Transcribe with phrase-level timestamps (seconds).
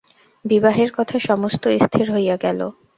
[0.45, 2.59] বিবাহের কথা সমস্ত স্থির হইয়া গেল।